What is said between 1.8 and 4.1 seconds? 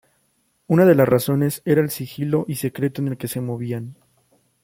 sigilo y secreto en el que se movían.